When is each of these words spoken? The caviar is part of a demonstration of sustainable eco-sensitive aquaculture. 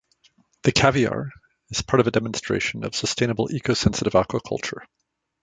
The 0.63 0.71
caviar 0.71 1.29
is 1.69 1.83
part 1.83 1.99
of 1.99 2.07
a 2.07 2.11
demonstration 2.11 2.85
of 2.85 2.95
sustainable 2.95 3.51
eco-sensitive 3.51 4.13
aquaculture. 4.13 4.81